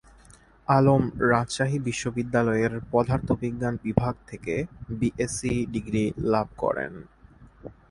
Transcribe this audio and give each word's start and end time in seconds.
আলম 0.67 1.03
রাজশাহী 1.31 1.77
বিশ্ববিদ্যালয়ের 1.79 2.73
পদার্থবিজ্ঞান 2.91 3.75
বিভাগ 3.85 4.13
থেকে 4.29 4.53
বিএসসি 4.99 5.53
ডিগ্রি 5.73 6.03
লাভ 6.31 6.47
করেন। 6.57 6.93